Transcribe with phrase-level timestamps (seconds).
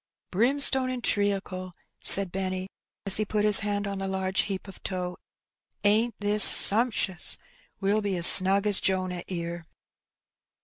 [0.31, 2.67] "Brimstone and treacle I" said Benny,
[3.05, 5.15] as he put his hand on the large heap of tow;^^
[5.83, 7.37] ain't this sumpshus?
[7.79, 9.67] We'll be as snug as Jonah 'ere."